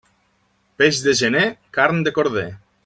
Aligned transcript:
Peix 0.81 1.03
de 1.09 1.15
gener, 1.21 1.45
carn 1.79 2.05
de 2.09 2.19
corder. 2.21 2.51